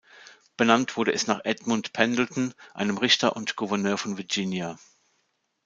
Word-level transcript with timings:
Benannt 0.57 0.97
wurde 0.97 1.13
es 1.13 1.27
nach 1.27 1.41
Edmund 1.45 1.93
Pendleton, 1.93 2.55
einem 2.73 2.97
Richter 2.97 3.35
und 3.35 3.55
Gouverneur 3.55 3.99
von 3.99 4.17
Virginia. 4.17 4.79